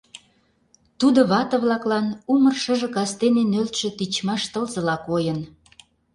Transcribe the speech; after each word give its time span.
Тудо 0.99 1.19
вате-влаклан 1.31 2.07
умыр 2.33 2.55
шыже 2.63 2.87
кастене 2.95 3.43
нӧлтшӧ 3.53 3.89
тичмаш 3.97 4.43
тылзыла 4.51 4.95
койын. 5.07 5.39